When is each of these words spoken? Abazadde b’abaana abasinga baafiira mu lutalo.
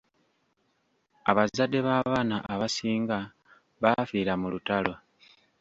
Abazadde 1.29 1.79
b’abaana 1.85 2.37
abasinga 2.53 3.17
baafiira 3.81 4.33
mu 4.41 4.47
lutalo. 4.53 4.93